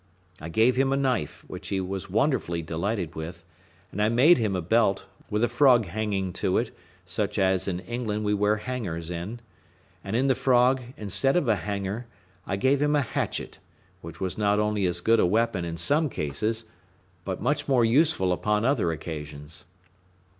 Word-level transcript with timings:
I 0.39 0.49
gave 0.49 0.77
him 0.77 0.91
a 0.91 0.97
knife, 0.97 1.45
which 1.47 1.67
he 1.67 1.79
was 1.79 2.09
wonderfully 2.09 2.63
delighted 2.63 3.13
with; 3.13 3.45
and 3.91 4.01
I 4.01 4.09
made 4.09 4.39
him 4.39 4.55
a 4.55 4.61
belt, 4.63 5.05
with 5.29 5.43
a 5.43 5.47
frog 5.47 5.85
hanging 5.85 6.33
to 6.41 6.57
it, 6.57 6.75
such 7.05 7.37
as 7.37 7.67
in 7.67 7.81
England 7.81 8.25
we 8.25 8.33
wear 8.33 8.57
hangers 8.57 9.11
in; 9.11 9.41
and 10.03 10.15
in 10.15 10.25
the 10.25 10.33
frog, 10.33 10.81
instead 10.97 11.37
of 11.37 11.47
a 11.47 11.55
hanger, 11.55 12.07
I 12.47 12.55
gave 12.55 12.81
him 12.81 12.95
a 12.95 13.01
hatchet, 13.01 13.59
which 14.01 14.19
was 14.19 14.39
not 14.39 14.57
only 14.57 14.87
as 14.87 15.01
good 15.01 15.19
a 15.19 15.25
weapon 15.27 15.65
in 15.65 15.77
some 15.77 16.09
cases, 16.09 16.65
but 17.23 17.39
much 17.39 17.67
more 17.67 17.85
useful 17.85 18.33
upon 18.33 18.65
other 18.65 18.91
occasions. 18.91 19.65